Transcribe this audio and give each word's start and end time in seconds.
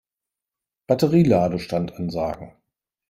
Batterie-Ladestand 0.87 1.91
ansagen. 1.93 2.53